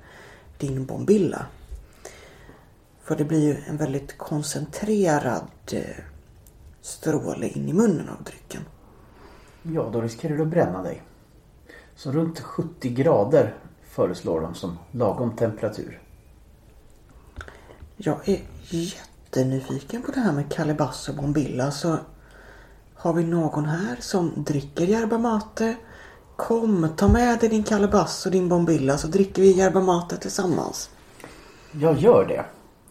din 0.58 0.86
bombilla. 0.86 1.46
För 3.06 3.16
det 3.16 3.26
blir 3.26 3.44
ju 3.44 3.58
en 3.68 3.78
väldigt 3.78 4.18
koncentrerad 4.18 5.50
eh, 5.72 5.82
stråle 6.82 7.48
in 7.48 7.70
i 7.70 7.74
munnen 7.74 8.10
av 8.10 8.24
drycken. 8.24 8.62
Ja, 9.64 9.90
då 9.94 10.02
riskerar 10.02 10.38
du 10.38 10.42
att 10.42 10.48
bränna 10.48 10.84
dig. 10.84 11.04
Så 11.96 12.12
runt 12.12 12.40
70 12.40 12.90
grader 12.90 13.56
föreslår 13.84 14.42
de 14.42 14.56
som 14.56 14.78
lagom 14.92 15.36
temperatur. 15.36 16.02
Jag 17.98 18.30
är 18.30 18.42
jättenyfiken 18.70 20.02
på 20.02 20.12
det 20.12 20.20
här 20.20 20.34
med 20.34 20.52
kalebass 20.52 21.10
och 21.10 21.16
bombilla 21.16 21.72
så 21.72 21.98
har 22.96 23.14
vi 23.14 23.24
någon 23.24 23.66
här 23.66 23.98
som 24.00 24.34
dricker 24.36 24.90
yerba 24.90 25.18
mate? 25.18 25.76
Kom, 26.36 26.90
ta 26.98 27.08
med 27.08 27.40
dig 27.40 27.50
din 27.50 27.64
kalebass 27.64 28.26
och 28.26 28.32
din 28.32 28.50
bombilla 28.50 28.98
så 28.98 29.08
dricker 29.08 29.42
vi 29.42 29.60
yerba 29.60 29.82
mate 29.82 30.18
tillsammans. 30.18 30.90
Jag 31.72 31.98
gör 31.98 32.26
det. 32.26 32.46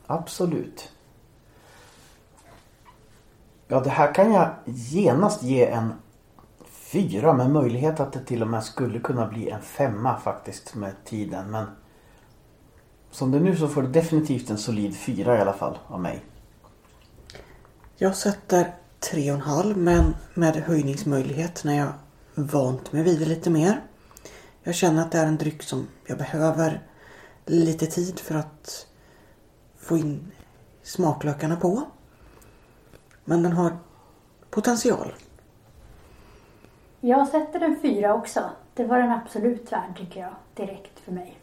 Absolut. 0.07 0.93
Ja, 3.69 3.81
det 3.81 3.91
här 3.91 4.15
kan 4.15 4.33
jag 4.33 4.51
genast 4.65 5.43
ge 5.43 5.67
en 5.67 5.93
fyra 6.71 7.33
med 7.33 7.51
möjlighet 7.51 8.01
att 8.01 8.13
det 8.13 8.25
till 8.25 8.43
och 8.43 8.49
med 8.49 8.65
skulle 8.65 9.01
kunna 9.01 9.27
bli 9.27 9.51
en 9.51 9.63
femma 9.63 10.21
faktiskt 10.21 10.75
med 10.75 10.95
tiden. 11.05 11.51
Men 11.51 11.67
som 13.11 13.31
det 13.31 13.39
är 13.39 13.43
nu 13.43 13.57
så 13.57 13.69
får 13.69 13.83
det 13.83 13.89
definitivt 13.89 14.51
en 14.51 14.59
solid 14.59 14.97
fyra 14.97 15.39
i 15.39 15.41
alla 15.41 15.53
fall 15.53 15.79
av 15.87 16.01
mig. 16.01 16.25
Jag 17.97 18.17
sätter 18.17 18.75
tre 19.01 19.31
och 19.31 19.37
en 19.37 19.43
halv 19.43 19.77
men 19.77 20.15
med 20.35 20.57
höjningsmöjlighet 20.57 21.65
när 21.65 21.75
jag 21.75 21.93
vant 22.35 22.93
mig 22.93 23.03
vid 23.03 23.19
det 23.19 23.27
lite 23.27 23.51
mer. 23.51 23.81
Jag 24.63 24.75
känner 24.75 25.03
att 25.03 25.13
det 25.13 25.19
är 25.19 25.27
en 25.27 25.37
dryck 25.37 25.63
som 25.63 25.89
jag 26.07 26.19
behöver 26.19 26.83
lite 27.47 27.87
tid 27.87 28.21
för 28.21 28.35
att 28.35 28.87
få 29.85 29.99
in 29.99 30.33
smaklökarna 30.83 31.57
på. 31.57 31.83
Men 33.25 33.43
den 33.43 33.53
har 33.53 33.77
potential. 34.51 35.13
Jag 37.01 37.29
sätter 37.29 37.61
en 37.61 37.77
fyra 37.83 38.15
också. 38.15 38.41
Det 38.75 38.85
var 38.85 38.99
den 38.99 39.11
absolut 39.11 39.73
värd 39.73 39.99
tycker 39.99 40.21
jag. 40.21 40.35
Direkt 40.55 41.01
för 41.05 41.13
mig. 41.13 41.39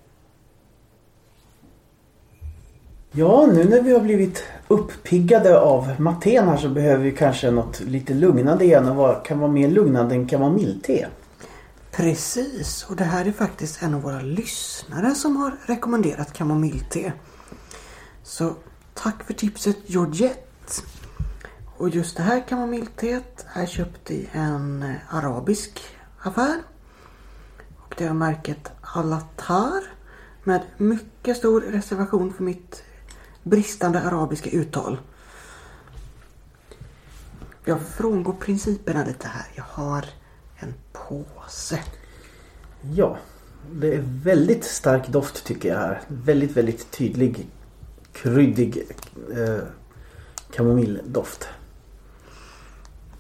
Ja, 3.12 3.50
nu 3.54 3.64
när 3.64 3.82
vi 3.82 3.94
har 3.94 4.00
blivit 4.00 4.44
uppiggade 4.68 5.60
av 5.60 6.02
maten 6.02 6.48
här 6.48 6.58
så 6.58 6.70
behöver 6.70 7.04
vi 7.04 7.12
kanske 7.12 7.52
något 7.52 7.80
lite 7.80 8.14
lugnande 8.14 8.66
igen. 8.66 8.90
Och 8.90 8.96
vad 8.96 9.26
kan 9.26 9.40
vara 9.40 9.52
mer 9.52 9.70
lugnande 9.70 10.16
än 10.16 10.28
kamomillte? 10.28 11.08
Precis, 11.92 12.86
och 12.90 12.96
det 12.96 13.04
här 13.04 13.26
är 13.26 13.32
faktiskt 13.32 13.84
en 13.84 13.94
av 13.94 14.02
våra 14.02 14.22
lyssnare 14.22 15.16
som 15.16 15.38
har 15.38 15.58
rekommenderat 15.66 16.34
kamomillte. 16.34 17.14
Så 18.24 18.56
tack 18.94 19.24
för 19.24 19.34
tipset 19.34 19.78
Georgette. 19.86 20.82
Och 21.78 21.90
just 21.90 22.18
det 22.18 22.24
här 22.24 22.44
kamomillteet 22.48 23.46
är 23.54 23.66
köpt 23.66 24.12
i 24.12 24.30
en 24.32 24.84
eh, 24.84 25.16
arabisk 25.16 25.82
affär. 26.20 26.62
Och 27.78 27.96
det 27.98 28.06
är 28.06 28.14
märket 28.14 28.72
Alatar 28.82 29.84
med 30.44 30.62
mycket 30.78 31.38
stor 31.38 31.62
reservation 31.62 32.34
för 32.34 32.44
mitt 32.44 32.84
bristande 33.44 34.02
arabiska 34.02 34.50
uttal. 34.50 34.98
jag 37.66 37.82
frångår 37.82 38.34
principerna 38.34 39.06
lite 39.06 39.28
här. 39.28 39.46
Jag 39.56 39.64
har 39.64 40.06
en 40.56 40.74
påse. 40.94 41.80
Ja, 42.94 43.18
det 43.72 43.94
är 43.96 44.04
väldigt 44.24 44.64
stark 44.64 45.08
doft 45.08 45.46
tycker 45.46 45.70
jag 45.70 45.78
här. 45.78 46.02
Väldigt, 46.08 46.52
väldigt 46.52 46.92
tydlig, 46.92 47.48
kryddig 48.22 48.78
eh, 49.32 49.64
kamomilldoft. 50.56 51.48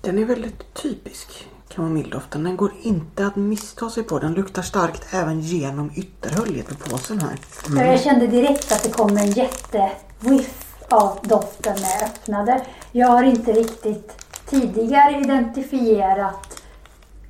Den 0.01 0.17
är 0.20 0.25
väldigt 0.25 0.74
typisk, 0.74 1.48
kamomilldoften. 1.70 2.43
Den 2.43 2.58
går 2.58 2.72
inte 2.81 3.25
att 3.27 3.36
missta 3.36 3.89
sig 3.89 4.03
på. 4.03 4.20
Den 4.20 4.34
luktar 4.34 4.62
starkt 4.62 5.13
även 5.13 5.41
genom 5.41 5.91
ytterhöljet 5.96 6.67
på 6.67 6.89
påsen 6.89 7.20
här. 7.20 7.39
Ja, 7.75 7.86
Jag 7.86 8.01
kände 8.01 8.27
direkt 8.27 8.72
att 8.72 8.84
det 8.84 8.89
kom 8.89 9.17
en 9.17 9.31
jättewiff 9.31 10.75
av 10.89 11.20
doften 11.24 11.75
när 11.81 11.89
jag 11.89 12.03
öppnade. 12.03 12.65
Jag 12.91 13.08
har 13.08 13.24
inte 13.24 13.51
riktigt 13.51 14.25
tidigare 14.46 15.20
identifierat 15.22 16.63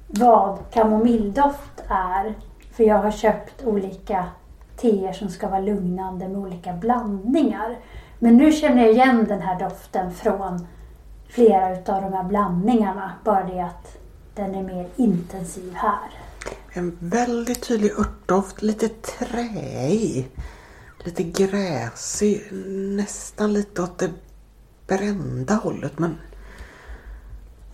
vad 0.08 0.60
kamomilldoft 0.74 1.82
är. 1.88 2.36
För 2.74 2.84
jag 2.84 2.98
har 2.98 3.12
köpt 3.12 3.64
olika 3.64 4.26
teer 4.82 5.14
som 5.14 5.30
ska 5.30 5.48
vara 5.48 5.60
lugnande 5.60 6.28
med 6.28 6.38
olika 6.38 6.74
blandningar. 6.74 7.80
Men 8.20 8.38
nu 8.38 8.52
känner 8.52 8.82
jag 8.84 8.92
igen 8.92 9.26
den 9.28 9.42
här 9.42 9.60
doften 9.60 10.14
från 10.14 10.68
flera 11.28 11.80
utav 11.80 12.02
de 12.02 12.14
här 12.14 12.24
blandningarna. 12.24 13.12
Bara 13.24 13.44
det 13.44 13.60
att 13.60 13.98
den 14.36 14.56
är 14.56 14.64
mer 14.64 14.88
intensiv 14.96 15.74
här. 15.74 16.10
En 16.74 16.98
väldigt 17.00 17.68
tydlig 17.68 17.92
örtdoft, 17.92 18.62
lite 18.62 18.90
träig. 18.90 20.30
Lite 21.06 21.24
gräsig, 21.24 22.54
nästan 22.98 23.54
lite 23.54 23.82
åt 23.82 24.00
det 24.00 24.10
brända 24.88 25.54
hållet 25.54 26.00
men 26.00 26.18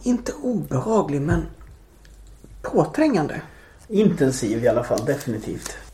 inte 0.03 0.33
obehaglig 0.41 1.21
men 1.21 1.45
påträngande. 2.61 3.41
Intensiv 3.87 4.63
i 4.63 4.67
alla 4.67 4.83
fall, 4.83 5.05
definitivt. 5.05 5.86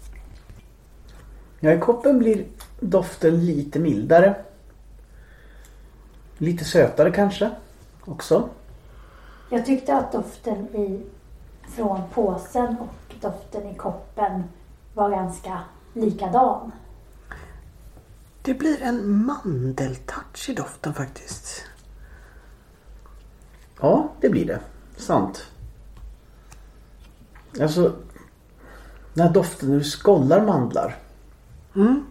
Ja, 1.64 1.74
i 1.74 1.80
koppen 1.80 2.20
blir 2.20 2.46
doften 2.80 3.46
lite 3.46 3.80
mildare. 3.80 4.36
Lite 6.38 6.66
sötare 6.66 7.12
kanske 7.12 7.52
också. 8.06 8.50
Jag 9.50 9.66
tyckte 9.66 9.96
att 9.96 10.12
doften 10.12 10.76
i, 10.76 11.04
från 11.70 12.02
påsen 12.14 12.78
och 12.78 13.16
doften 13.22 13.68
i 13.68 13.76
koppen 13.76 14.44
var 14.94 15.10
ganska 15.10 15.60
likadan. 15.94 16.72
Det 18.42 18.54
blir 18.54 18.82
en 18.82 19.26
mandeltouch 19.26 20.50
i 20.50 20.54
doften 20.54 20.94
faktiskt. 20.94 21.64
Ja, 23.82 24.10
det 24.22 24.30
blir 24.30 24.46
det. 24.46 24.60
Sant. 24.98 25.46
Alltså, 27.62 27.96
den 29.14 29.28
här 29.28 29.34
doften 29.34 29.70
när 29.70 29.78
du 29.78 29.84
skollar 29.84 30.46
mandlar. 30.46 30.96
Mm. 31.76 32.06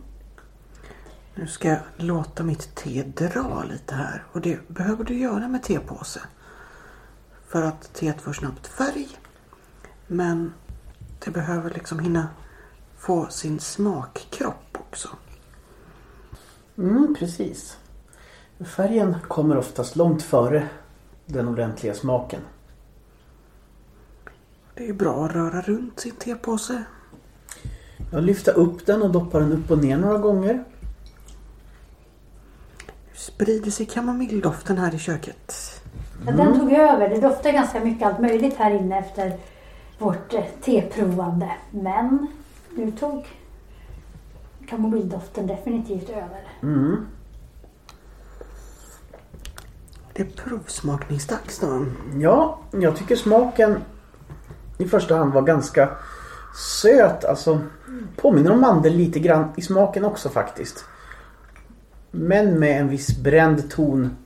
Nu 1.35 1.47
ska 1.47 1.69
jag 1.69 1.81
låta 1.97 2.42
mitt 2.42 2.75
te 2.75 3.02
dra 3.02 3.64
lite 3.64 3.95
här 3.95 4.25
och 4.33 4.40
det 4.40 4.69
behöver 4.69 5.04
du 5.04 5.19
göra 5.19 5.49
med 5.49 5.62
tepåse. 5.62 6.21
För 7.47 7.62
att 7.62 7.95
teet 7.95 8.21
får 8.21 8.33
snabbt 8.33 8.66
färg. 8.66 9.09
Men 10.07 10.52
det 11.25 11.31
behöver 11.31 11.71
liksom 11.71 11.99
hinna 11.99 12.28
få 12.99 13.26
sin 13.26 13.60
smakkropp 13.60 14.78
också. 14.78 15.08
Mm, 16.78 17.15
precis. 17.19 17.78
Färgen 18.60 19.17
kommer 19.28 19.56
oftast 19.58 19.97
långt 19.97 20.23
före 20.23 20.69
den 21.26 21.49
ordentliga 21.49 21.95
smaken. 21.95 22.41
Det 24.75 24.89
är 24.89 24.93
bra 24.93 25.25
att 25.25 25.32
röra 25.32 25.60
runt 25.60 26.00
sin 26.00 26.15
tepåse. 26.15 26.84
Jag 28.10 28.25
lyfter 28.25 28.58
upp 28.58 28.86
den 28.86 29.02
och 29.02 29.10
doppar 29.10 29.41
den 29.41 29.52
upp 29.52 29.71
och 29.71 29.78
ner 29.78 29.97
några 29.97 30.19
gånger. 30.19 30.65
Nu 32.84 33.19
sprider 33.19 33.71
sig 33.71 33.86
kamomilldoften 33.86 34.78
här 34.78 34.95
i 34.95 34.99
köket. 34.99 35.52
Men 36.25 36.36
Den 36.36 36.60
tog 36.60 36.73
över. 36.73 37.08
Det 37.08 37.21
doftar 37.21 37.52
ganska 37.52 37.80
mycket 37.80 38.06
allt 38.06 38.21
möjligt 38.21 38.56
här 38.56 38.71
inne 38.71 38.99
efter 38.99 39.36
vårt 39.99 40.34
eh, 40.34 40.45
teprovande. 40.65 41.50
Men 41.71 42.26
nu 42.71 42.91
tog 42.91 43.26
kamomilldoften 44.69 45.47
definitivt 45.47 46.10
över. 46.10 46.49
Mm. 46.62 47.06
Det 50.12 50.23
är 50.23 50.26
provsmakningsdags 50.26 51.58
då. 51.58 51.86
Ja, 52.21 52.58
jag 52.71 52.97
tycker 52.97 53.17
smaken 53.17 53.78
i 54.78 54.84
första 54.84 55.17
hand 55.17 55.32
var 55.32 55.43
ganska 55.43 55.88
söt. 56.54 57.25
Alltså 57.25 57.60
påminner 58.17 58.52
om 58.52 58.60
mandel 58.60 58.95
lite 58.95 59.21
grann 59.21 59.52
i 59.56 59.62
smaken 59.62 60.04
också 60.04 60.28
faktiskt. 60.28 60.84
Men 62.10 62.58
med 62.58 62.80
en 62.80 62.88
viss 62.88 63.19
bränd 63.19 63.71
ton 63.71 64.17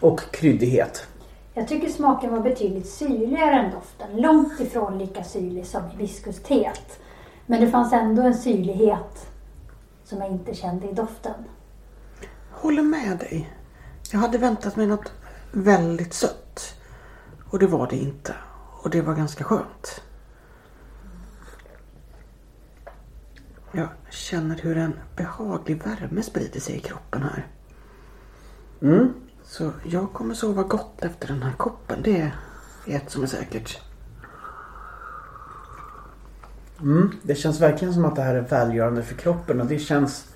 och 0.00 0.20
kryddighet. 0.30 1.06
Jag 1.54 1.68
tycker 1.68 1.88
smaken 1.88 2.32
var 2.32 2.40
betydligt 2.40 2.88
syrligare 2.88 3.54
än 3.54 3.70
doften. 3.70 4.16
Långt 4.16 4.60
ifrån 4.60 4.98
lika 4.98 5.24
syrlig 5.24 5.66
som 5.66 5.82
hibiskusteet. 5.90 7.00
Men 7.46 7.60
det 7.60 7.70
fanns 7.70 7.92
ändå 7.92 8.22
en 8.22 8.34
syrlighet 8.34 9.26
som 10.04 10.18
jag 10.18 10.30
inte 10.30 10.54
kände 10.54 10.90
i 10.90 10.92
doften. 10.92 11.34
Håller 12.50 12.82
med 12.82 13.18
dig. 13.18 13.50
Jag 14.12 14.20
hade 14.20 14.38
väntat 14.38 14.76
mig 14.76 14.86
något 14.86 15.12
väldigt 15.52 16.14
sött. 16.14 16.74
Och 17.50 17.58
det 17.58 17.66
var 17.66 17.86
det 17.86 17.96
inte. 17.96 18.34
Och 18.82 18.90
det 18.90 19.00
var 19.02 19.14
ganska 19.14 19.44
skönt. 19.44 20.02
Jag 23.72 23.88
känner 24.10 24.56
hur 24.56 24.76
en 24.76 24.92
behaglig 25.16 25.82
värme 25.82 26.22
sprider 26.22 26.60
sig 26.60 26.76
i 26.76 26.80
kroppen 26.80 27.22
här. 27.22 27.46
Mm. 28.82 29.14
Så 29.44 29.70
jag 29.84 30.12
kommer 30.12 30.34
sova 30.34 30.62
gott 30.62 31.04
efter 31.04 31.28
den 31.28 31.42
här 31.42 31.52
koppen. 31.52 32.02
Det 32.02 32.20
är 32.20 32.32
ett 32.86 33.10
som 33.10 33.22
är 33.22 33.26
säkert. 33.26 33.80
Mm. 36.80 37.10
Det 37.22 37.34
känns 37.34 37.60
verkligen 37.60 37.94
som 37.94 38.04
att 38.04 38.16
det 38.16 38.22
här 38.22 38.34
är 38.34 38.40
välgörande 38.40 39.02
för 39.02 39.14
kroppen 39.14 39.60
och 39.60 39.66
det 39.66 39.78
känns 39.78 40.26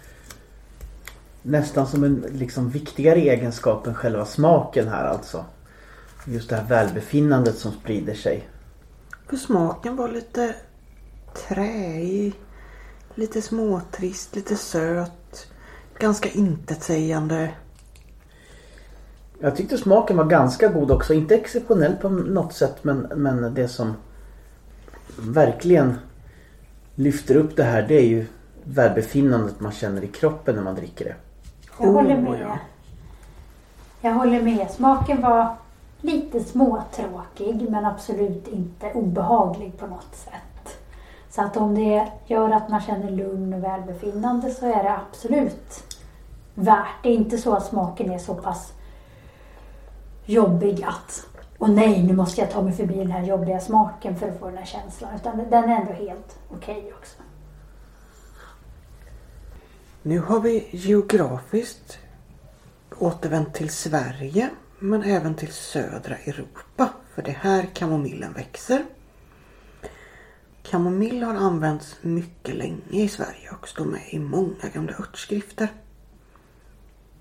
nästan 1.43 1.87
som 1.87 2.05
en 2.05 2.25
liksom 2.33 2.71
viktigare 2.71 3.21
egenskap 3.21 3.87
än 3.87 3.95
själva 3.95 4.27
smaken 4.27 4.89
här 4.89 5.05
alltså. 5.05 5.45
Just 6.27 6.51
det 6.51 6.57
här 6.57 6.65
välbefinnandet 6.65 7.59
som 7.59 7.73
sprider 7.73 8.15
sig. 8.15 8.49
För 9.27 9.37
smaken 9.37 9.97
var 9.97 10.09
lite 10.09 10.55
träig. 11.49 12.35
Lite 13.15 13.43
småtrist, 13.43 14.37
lite 14.37 14.57
söt. 14.57 15.47
Ganska 15.99 16.29
intetsägande. 16.29 17.51
Jag 19.41 19.57
tyckte 19.57 19.79
smaken 19.79 20.17
var 20.17 20.25
ganska 20.25 20.69
god 20.69 20.91
också. 20.91 21.15
Inte 21.15 21.35
exceptionell 21.35 21.97
på 21.97 22.09
något 22.09 22.53
sätt 22.55 22.85
men, 22.85 22.99
men 22.99 23.55
det 23.55 23.69
som 23.69 23.95
verkligen 25.19 25.95
lyfter 26.95 27.37
upp 27.37 27.57
det 27.57 27.65
här 27.65 27.83
det 27.89 27.95
är 27.95 28.07
ju 28.07 28.27
välbefinnandet 28.65 29.61
man 29.61 29.73
känner 29.73 30.05
i 30.05 30.09
kroppen 30.09 30.55
när 30.57 30.63
man 30.63 30.75
dricker 30.75 31.05
det. 31.05 31.15
Jag 31.81 31.89
Oh, 31.89 31.95
håller 31.95 32.17
med. 32.21 32.41
ja. 32.41 32.59
Jag 34.01 34.15
håller 34.15 34.43
med. 34.43 34.71
Smaken 34.71 35.21
var 35.21 35.57
lite 36.01 36.41
småtråkig 36.41 37.67
men 37.71 37.85
absolut 37.85 38.49
inte 38.49 38.93
obehaglig 38.93 39.79
på 39.79 39.87
något 39.87 40.15
sätt. 40.15 40.54
Så 41.35 41.43
att 41.43 41.57
om 41.57 41.75
det 41.75 42.13
gör 42.27 42.51
att 42.51 42.69
man 42.69 42.81
känner 42.81 43.11
lugn 43.11 43.55
och 43.55 43.65
välbefinnande 43.65 44.51
så 44.51 44.67
är 44.67 44.83
det 44.83 44.97
absolut 44.97 45.97
värt. 46.55 47.03
Det 47.03 47.09
är 47.09 47.15
inte 47.15 47.39
så 47.39 47.55
att 47.55 47.67
smaken 47.67 48.11
är 48.11 48.19
så 48.19 48.35
pass 48.35 48.73
jobbig 50.25 50.85
att 50.85 51.27
och 51.59 51.71
nej, 51.71 52.03
nu 52.03 52.13
måste 52.13 52.41
jag 52.41 52.51
ta 52.51 52.63
mig 52.63 52.73
förbi 52.73 52.95
den 52.95 53.11
här 53.11 53.23
jobbiga 53.23 53.61
smaken 53.61 54.17
för 54.17 54.29
att 54.29 54.39
få 54.39 54.47
den 54.47 54.59
här 54.59 54.65
känslan. 54.65 55.15
Utan 55.15 55.39
den 55.51 55.65
är 55.65 55.81
ändå 55.81 55.93
helt 55.93 56.39
okej 56.51 56.93
också. 56.99 57.23
Nu 60.03 60.19
har 60.19 60.41
vi 60.41 60.69
geografiskt 60.71 61.99
återvänt 62.99 63.55
till 63.55 63.71
Sverige 63.71 64.51
men 64.79 65.03
även 65.03 65.35
till 65.35 65.53
södra 65.53 66.17
Europa. 66.17 66.89
För 67.15 67.23
det 67.23 67.31
är 67.31 67.35
här 67.35 67.63
kamomillen 67.75 68.33
växer. 68.33 68.85
Kamomill 70.71 71.23
har 71.23 71.35
använts 71.35 71.97
mycket 72.03 72.55
länge 72.55 72.81
i 72.91 73.09
Sverige 73.09 73.51
och 73.61 73.69
står 73.69 73.85
med 73.85 74.03
i 74.11 74.19
många 74.19 74.69
gamla 74.75 74.93
örtskrifter. 74.93 75.69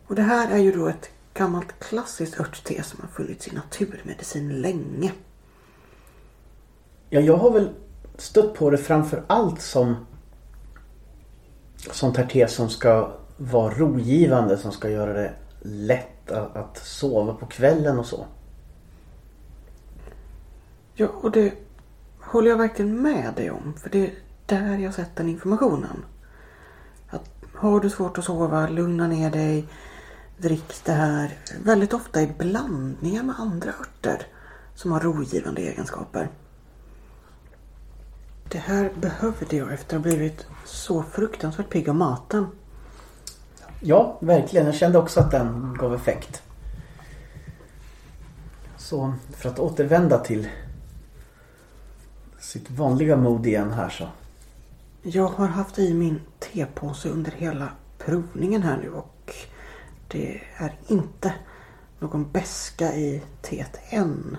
Och 0.08 0.16
det 0.16 0.22
här 0.22 0.52
är 0.52 0.58
ju 0.58 0.72
då 0.72 0.88
ett 0.88 1.10
gammalt 1.34 1.80
klassiskt 1.80 2.40
örtte 2.40 2.84
som 2.84 3.00
har 3.02 3.08
funnits 3.08 3.48
i 3.48 3.56
naturmedicin 3.56 4.62
länge. 4.62 5.12
Ja, 7.10 7.20
jag 7.20 7.38
har 7.38 7.52
väl 7.52 7.70
stött 8.18 8.54
på 8.54 8.70
det 8.70 8.78
framför 8.78 9.24
allt 9.28 9.62
som 9.62 10.06
sånt 11.92 12.18
här 12.18 12.26
te 12.26 12.48
som 12.48 12.70
ska 12.70 13.12
vara 13.38 13.74
rogivande, 13.74 14.58
som 14.58 14.72
ska 14.72 14.90
göra 14.90 15.14
det 15.14 15.34
lätt 15.62 16.32
att, 16.32 16.56
att 16.56 16.78
sova 16.78 17.34
på 17.34 17.46
kvällen 17.46 18.00
och 18.00 18.06
så. 18.06 18.26
Ja, 20.96 21.08
och 21.08 21.32
det 21.32 21.54
håller 22.34 22.50
jag 22.50 22.58
verkligen 22.58 23.02
med 23.02 23.34
dig 23.36 23.52
om. 23.52 23.74
För 23.78 23.90
det 23.90 24.06
är 24.06 24.14
där 24.46 24.78
jag 24.78 24.94
sett 24.94 25.16
den 25.16 25.30
informationen. 25.30 26.06
Att 27.10 27.30
har 27.56 27.80
du 27.80 27.90
svårt 27.90 28.18
att 28.18 28.26
sova, 28.26 28.68
lugna 28.70 29.08
ner 29.08 29.32
dig. 29.32 29.68
Drick 30.38 30.86
det 30.86 30.92
här 30.92 31.38
väldigt 31.64 31.94
ofta 31.94 32.22
i 32.22 32.28
blandningar 32.38 33.24
med 33.24 33.36
andra 33.40 33.70
örter 33.70 34.28
som 34.76 34.92
har 34.92 35.00
rogivande 35.00 35.62
egenskaper. 35.62 36.30
Det 38.50 38.58
här 38.58 38.92
behövde 38.96 39.56
jag 39.56 39.74
efter 39.74 39.98
att 39.98 40.04
ha 40.04 40.12
blivit 40.12 40.48
så 40.66 41.04
fruktansvärt 41.04 41.70
pigg 41.70 41.90
av 41.90 41.96
maten. 41.96 42.48
Ja, 43.80 44.18
verkligen. 44.22 44.66
Jag 44.66 44.76
kände 44.76 44.98
också 44.98 45.20
att 45.20 45.32
den 45.32 45.78
gav 45.80 45.96
effekt. 45.96 46.42
Så 48.78 49.14
för 49.32 49.50
att 49.50 49.60
återvända 49.60 50.20
till 50.20 50.48
sitt 52.44 52.70
vanliga 52.70 53.16
mod 53.16 53.46
igen 53.46 53.72
här 53.72 53.90
så. 53.90 54.08
Jag 55.02 55.28
har 55.28 55.48
haft 55.48 55.80
i 55.80 55.94
min 55.94 56.22
tepåse 56.40 57.10
under 57.10 57.32
hela 57.32 57.70
provningen 57.98 58.64
här 58.64 58.78
nu 58.78 58.90
och 58.90 59.36
det 60.08 60.42
är 60.58 60.76
inte 60.88 61.34
någon 62.00 62.32
beska 62.32 62.94
i 62.94 63.22
teet 63.42 63.80
än. 63.90 64.38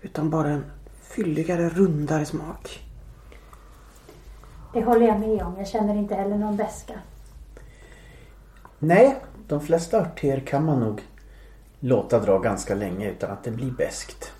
Utan 0.00 0.30
bara 0.30 0.48
en 0.50 0.64
fylligare, 1.02 1.68
rundare 1.68 2.24
smak. 2.24 2.86
Det 4.72 4.84
håller 4.84 5.06
jag 5.06 5.20
med 5.20 5.42
om. 5.42 5.54
Jag 5.58 5.68
känner 5.68 5.94
inte 5.94 6.14
heller 6.14 6.36
någon 6.38 6.56
beska. 6.56 6.94
Nej, 8.78 9.16
de 9.48 9.60
flesta 9.60 9.98
örtteer 10.00 10.40
kan 10.40 10.64
man 10.64 10.80
nog 10.80 11.02
låta 11.80 12.18
dra 12.18 12.38
ganska 12.38 12.74
länge 12.74 13.10
utan 13.10 13.30
att 13.30 13.44
det 13.44 13.50
blir 13.50 13.70
beskt. 13.70 14.32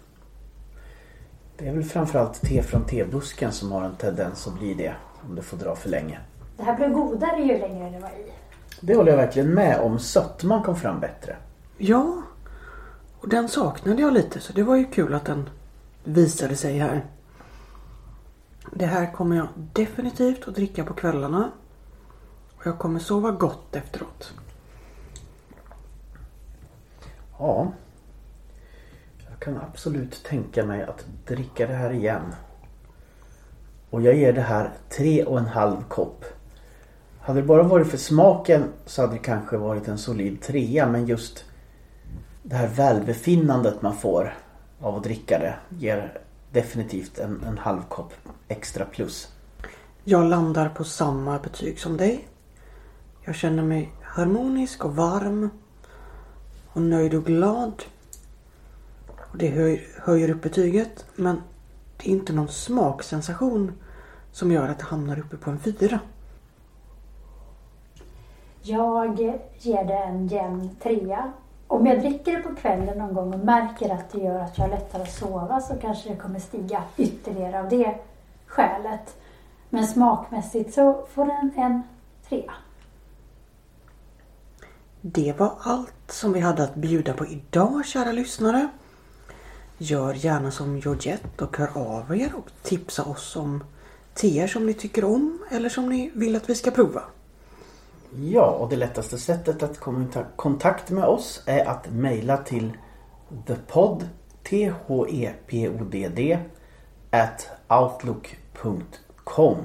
Det 1.61 1.69
är 1.69 1.73
väl 1.73 1.85
framförallt 1.85 2.41
te 2.41 2.63
från 2.63 2.85
tebusken 2.85 3.53
som 3.53 3.73
har 3.73 3.83
en 3.83 3.97
tendens 3.97 4.47
att 4.47 4.59
bli 4.59 4.75
det 4.75 4.95
om 5.29 5.35
det 5.35 5.43
får 5.43 5.57
dra 5.57 5.77
för 5.77 5.89
länge. 5.89 6.21
Det 6.57 6.63
här 6.63 6.77
blev 6.77 6.93
godare 6.93 7.41
ju 7.41 7.59
längre 7.59 7.91
det 7.91 7.99
var 7.99 8.09
i. 8.09 8.33
Det 8.81 8.97
håller 8.97 9.11
jag 9.11 9.17
verkligen 9.17 9.55
med 9.55 9.81
om. 9.81 9.99
Sötman 9.99 10.63
kom 10.63 10.77
fram 10.77 11.01
bättre. 11.01 11.37
Ja, 11.79 12.23
och 13.21 13.29
den 13.29 13.49
saknade 13.49 14.03
jag 14.03 14.13
lite 14.13 14.41
så 14.41 14.53
det 14.53 14.63
var 14.63 14.77
ju 14.77 14.85
kul 14.85 15.15
att 15.15 15.25
den 15.25 15.51
visade 16.05 16.57
sig 16.57 16.79
här. 16.79 17.05
Det 18.73 18.87
här 18.87 19.13
kommer 19.13 19.37
jag 19.37 19.49
definitivt 19.73 20.49
att 20.49 20.55
dricka 20.55 20.85
på 20.85 20.95
kvällarna. 20.95 21.51
Och 22.57 22.67
jag 22.67 22.79
kommer 22.79 23.01
sova 23.01 23.31
gott 23.31 23.77
efteråt. 23.77 24.35
Ja. 27.39 27.73
Jag 29.41 29.45
kan 29.45 29.63
absolut 29.69 30.25
tänka 30.25 30.65
mig 30.65 30.83
att 30.83 31.07
dricka 31.27 31.67
det 31.67 31.75
här 31.75 31.93
igen. 31.93 32.35
Och 33.91 34.03
jag 34.03 34.15
ger 34.15 34.33
det 34.33 34.41
här 34.41 34.71
tre 34.89 35.25
och 35.25 35.39
en 35.39 35.47
halv 35.47 35.83
kopp. 35.89 36.25
Hade 37.21 37.41
det 37.41 37.47
bara 37.47 37.63
varit 37.63 37.87
för 37.87 37.97
smaken 37.97 38.65
så 38.87 39.03
hade 39.03 39.13
det 39.13 39.19
kanske 39.19 39.57
varit 39.57 39.89
en 39.89 39.99
solid 39.99 40.43
trea 40.43 40.89
men 40.89 41.07
just 41.07 41.45
det 42.43 42.57
här 42.57 42.69
välbefinnandet 42.69 43.83
man 43.83 43.97
får 43.97 44.35
av 44.81 44.97
att 44.97 45.05
dricka 45.05 45.39
det 45.39 45.55
ger 45.79 46.19
definitivt 46.53 47.19
en, 47.19 47.45
en 47.49 47.59
halv 47.59 47.83
kopp 47.89 48.13
extra 48.49 48.85
plus. 48.85 49.33
Jag 50.05 50.25
landar 50.25 50.69
på 50.69 50.85
samma 50.85 51.39
betyg 51.39 51.81
som 51.81 51.97
dig. 51.97 52.29
Jag 53.25 53.35
känner 53.35 53.63
mig 53.63 53.93
harmonisk 54.03 54.85
och 54.85 54.97
varm. 54.97 55.51
Och 56.73 56.83
nöjd 56.83 57.15
och 57.15 57.25
glad. 57.25 57.83
Och 59.31 59.39
det 59.39 59.49
höj, 59.49 59.89
höjer 59.97 60.31
upp 60.31 60.43
betyget. 60.43 61.07
Men 61.17 61.43
det 61.97 62.09
är 62.09 62.13
inte 62.13 62.33
någon 62.33 62.49
smaksensation 62.49 63.73
som 64.33 64.53
gör 64.53 64.69
att 64.69 64.79
det 64.79 64.85
hamnar 64.85 65.19
uppe 65.19 65.37
på 65.37 65.51
en 65.51 65.59
fyra. 65.59 66.01
Jag 68.63 69.21
ger 69.59 69.85
det 69.85 69.99
en 69.99 70.27
jämn 70.27 70.71
trea. 70.83 71.33
Om 71.67 71.87
jag 71.87 72.01
dricker 72.01 72.37
det 72.37 72.43
på 72.43 72.55
kvällen 72.55 72.99
någon 72.99 73.15
gång 73.15 73.35
och 73.35 73.41
märker 73.41 73.95
att 73.95 74.13
det 74.13 74.19
gör 74.19 74.41
att 74.41 74.59
jag 74.59 74.65
har 74.65 74.71
lättare 74.71 75.03
att 75.03 75.13
sova 75.13 75.61
så 75.61 75.75
kanske 75.75 76.09
det 76.09 76.17
kommer 76.17 76.39
stiga 76.39 76.83
ytterligare 76.97 77.61
av 77.61 77.69
det 77.69 77.95
skälet. 78.47 79.17
Men 79.69 79.87
smakmässigt 79.87 80.75
så 80.75 81.07
får 81.13 81.27
den 81.27 81.53
en 81.57 81.83
trea. 82.29 82.53
Det 85.01 85.39
var 85.39 85.53
allt 85.61 86.13
som 86.13 86.33
vi 86.33 86.41
hade 86.41 86.65
att 86.65 86.75
bjuda 86.75 87.13
på 87.13 87.27
idag 87.27 87.87
kära 87.87 88.13
lyssnare. 88.13 88.69
Gör 89.83 90.15
gärna 90.15 90.51
som 90.51 90.79
Georgette 90.79 91.45
och 91.45 91.57
hör 91.57 91.71
av 91.75 92.17
er 92.17 92.33
och 92.35 92.51
tipsa 92.63 93.05
oss 93.05 93.37
om 93.37 93.65
teer 94.15 94.47
som 94.47 94.67
ni 94.67 94.75
tycker 94.75 95.05
om 95.05 95.39
eller 95.51 95.69
som 95.69 95.89
ni 95.89 96.11
vill 96.15 96.37
att 96.37 96.51
vi 96.51 96.55
ska 96.55 96.71
prova. 96.71 97.03
Ja, 98.15 98.47
och 98.47 98.69
det 98.69 98.77
lättaste 98.77 99.19
sättet 99.19 99.63
att 99.63 99.81
komma 99.81 100.03
i 100.03 100.07
kontakt 100.37 100.91
med 100.91 101.05
oss 101.05 101.43
är 101.47 101.69
att 101.69 101.91
mejla 101.93 102.37
till 102.37 102.73
thepod, 103.47 104.09
t-h-e-p-o-d-d, 104.51 106.39
at 107.11 107.49
outlook.com. 107.69 109.59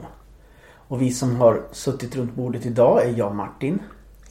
Och 0.87 1.01
vi 1.01 1.13
som 1.13 1.35
har 1.35 1.63
suttit 1.71 2.15
runt 2.15 2.35
bordet 2.35 2.65
idag 2.65 3.03
är 3.03 3.17
jag 3.17 3.35
Martin. 3.35 3.79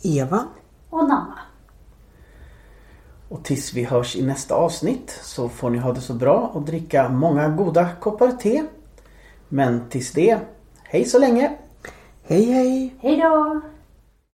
Eva. 0.03 0.45
Och 0.91 1.09
Nanna. 1.09 1.39
Och 3.35 3.45
tills 3.45 3.75
vi 3.75 3.85
hörs 3.85 4.17
i 4.17 4.23
nästa 4.23 4.55
avsnitt 4.55 5.21
så 5.23 5.49
får 5.49 5.71
ni 5.71 5.79
ha 5.79 5.93
det 5.93 6.01
så 6.01 6.15
bra 6.15 6.51
och 6.55 6.63
dricka 6.63 7.09
många 7.09 7.49
goda 7.49 7.89
koppar 8.01 8.33
te. 8.33 8.65
Men 9.49 9.89
tills 9.89 10.13
det, 10.13 10.39
hej 10.85 11.05
så 11.05 11.19
länge! 11.19 11.57
Hej 12.23 12.45
hej! 12.45 12.95
Hej 13.01 13.17
då! 13.17 13.61